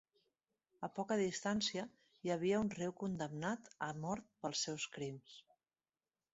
A 0.87 0.87
poca 0.95 1.17
distància 1.19 1.83
hi 2.25 2.33
havia 2.37 2.63
un 2.63 2.73
reu 2.79 2.97
condemnat 3.03 3.71
a 3.91 3.93
mort 4.07 4.29
pels 4.43 4.67
seus 4.69 4.91
crims. 4.99 5.41